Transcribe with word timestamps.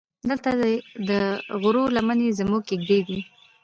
دلته 0.29 0.49
دې 0.61 0.75
د 1.09 1.09
غرو 1.61 1.83
لمنې 1.95 2.27
زموږ 2.39 2.61
کېږدۍ 2.69 2.99
دي. 3.07 3.19